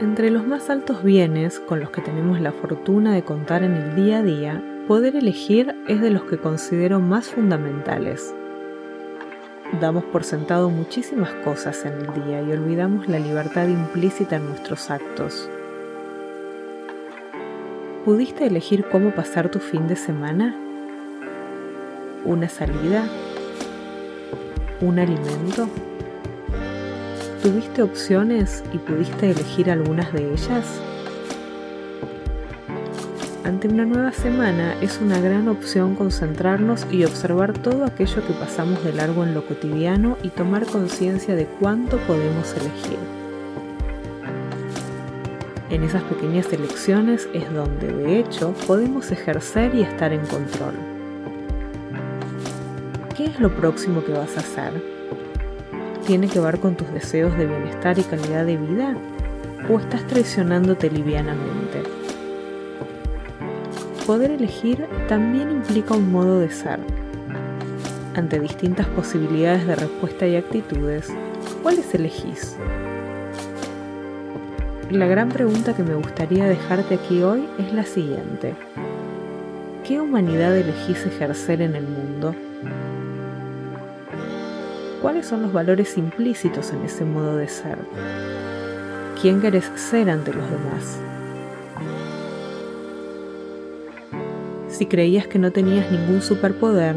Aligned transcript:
Entre 0.00 0.30
los 0.30 0.46
más 0.46 0.70
altos 0.70 1.02
bienes 1.04 1.60
con 1.60 1.78
los 1.78 1.90
que 1.90 2.00
tenemos 2.00 2.40
la 2.40 2.52
fortuna 2.52 3.12
de 3.12 3.22
contar 3.22 3.62
en 3.62 3.74
el 3.74 3.94
día 3.94 4.20
a 4.20 4.22
día, 4.22 4.64
poder 4.88 5.14
elegir 5.14 5.76
es 5.88 6.00
de 6.00 6.08
los 6.08 6.22
que 6.22 6.38
considero 6.38 7.00
más 7.00 7.28
fundamentales. 7.28 8.34
Damos 9.78 10.04
por 10.04 10.24
sentado 10.24 10.70
muchísimas 10.70 11.28
cosas 11.44 11.84
en 11.84 11.92
el 12.00 12.24
día 12.24 12.40
y 12.40 12.50
olvidamos 12.50 13.08
la 13.08 13.18
libertad 13.18 13.68
implícita 13.68 14.36
en 14.36 14.46
nuestros 14.46 14.90
actos. 14.90 15.50
¿Pudiste 18.06 18.46
elegir 18.46 18.86
cómo 18.90 19.10
pasar 19.14 19.50
tu 19.50 19.58
fin 19.58 19.86
de 19.86 19.96
semana? 19.96 20.56
¿Una 22.24 22.48
salida? 22.48 23.06
¿Un 24.80 24.98
alimento? 24.98 25.68
¿Tuviste 27.42 27.82
opciones 27.82 28.62
y 28.70 28.76
pudiste 28.76 29.30
elegir 29.30 29.70
algunas 29.70 30.12
de 30.12 30.30
ellas? 30.30 30.66
Ante 33.44 33.66
una 33.66 33.86
nueva 33.86 34.12
semana 34.12 34.74
es 34.82 35.00
una 35.00 35.18
gran 35.20 35.48
opción 35.48 35.94
concentrarnos 35.94 36.86
y 36.90 37.02
observar 37.04 37.54
todo 37.54 37.86
aquello 37.86 38.26
que 38.26 38.34
pasamos 38.34 38.84
de 38.84 38.92
largo 38.92 39.24
en 39.24 39.32
lo 39.32 39.46
cotidiano 39.46 40.18
y 40.22 40.28
tomar 40.28 40.66
conciencia 40.66 41.34
de 41.34 41.46
cuánto 41.46 41.96
podemos 42.00 42.52
elegir. 42.52 42.98
En 45.70 45.82
esas 45.82 46.02
pequeñas 46.02 46.52
elecciones 46.52 47.26
es 47.32 47.50
donde, 47.54 47.90
de 47.90 48.18
hecho, 48.18 48.52
podemos 48.66 49.10
ejercer 49.12 49.74
y 49.74 49.80
estar 49.80 50.12
en 50.12 50.26
control. 50.26 50.74
¿Qué 53.16 53.24
es 53.24 53.40
lo 53.40 53.48
próximo 53.56 54.04
que 54.04 54.12
vas 54.12 54.36
a 54.36 54.40
hacer? 54.40 54.99
Tiene 56.10 56.26
que 56.26 56.40
ver 56.40 56.58
con 56.58 56.74
tus 56.74 56.92
deseos 56.92 57.38
de 57.38 57.46
bienestar 57.46 57.96
y 57.96 58.02
calidad 58.02 58.44
de 58.44 58.56
vida? 58.56 58.96
¿O 59.70 59.78
estás 59.78 60.04
traicionándote 60.08 60.90
livianamente? 60.90 61.84
Poder 64.08 64.32
elegir 64.32 64.88
también 65.06 65.52
implica 65.52 65.94
un 65.94 66.10
modo 66.10 66.40
de 66.40 66.50
ser. 66.50 66.80
Ante 68.16 68.40
distintas 68.40 68.88
posibilidades 68.88 69.64
de 69.68 69.76
respuesta 69.76 70.26
y 70.26 70.34
actitudes, 70.34 71.14
¿cuáles 71.62 71.94
elegís? 71.94 72.56
La 74.90 75.06
gran 75.06 75.28
pregunta 75.28 75.76
que 75.76 75.84
me 75.84 75.94
gustaría 75.94 76.46
dejarte 76.46 76.96
aquí 76.96 77.22
hoy 77.22 77.48
es 77.60 77.72
la 77.72 77.84
siguiente. 77.84 78.56
¿Qué 79.86 80.00
humanidad 80.00 80.56
elegís 80.56 81.06
ejercer 81.06 81.62
en 81.62 81.76
el 81.76 81.86
mundo? 81.86 82.34
¿Cuáles 85.02 85.26
son 85.26 85.42
los 85.42 85.52
valores 85.52 85.96
implícitos 85.96 86.72
en 86.72 86.82
ese 86.82 87.04
modo 87.04 87.36
de 87.36 87.48
ser? 87.48 87.78
¿Quién 89.20 89.40
querés 89.40 89.64
ser 89.74 90.10
ante 90.10 90.32
los 90.32 90.44
demás? 90.50 90.98
Si 94.68 94.86
creías 94.86 95.26
que 95.26 95.38
no 95.38 95.52
tenías 95.52 95.90
ningún 95.90 96.20
superpoder, 96.20 96.96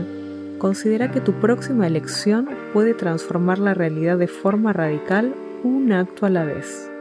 considera 0.57 1.11
que 1.11 1.21
tu 1.21 1.33
próxima 1.33 1.87
elección 1.87 2.49
puede 2.73 2.93
transformar 2.93 3.59
la 3.59 3.73
realidad 3.73 4.17
de 4.17 4.27
forma 4.27 4.73
radical 4.73 5.33
un 5.63 5.91
acto 5.91 6.25
a 6.25 6.29
la 6.29 6.43
vez. 6.43 6.92